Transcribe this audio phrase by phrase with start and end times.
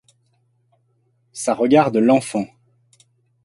[1.31, 2.47] Ça regarde l’enfant.